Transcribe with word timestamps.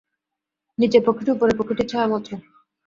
নীচের 0.77 1.01
পক্ষীটি 1.05 1.29
উপরের 1.31 1.57
পক্ষীটির 1.59 1.89
ছায়ামাত্র। 1.91 2.31